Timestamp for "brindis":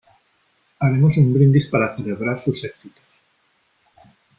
1.31-1.67